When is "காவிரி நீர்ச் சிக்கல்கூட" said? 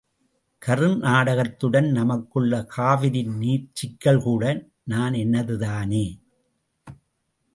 2.65-4.43